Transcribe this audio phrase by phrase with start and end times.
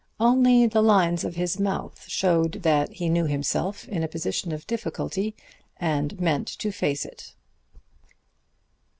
[0.19, 4.65] Only the lines of his mouth showed that he knew himself in a position of
[4.65, 5.35] difficulty,
[5.77, 7.35] and meant to face it.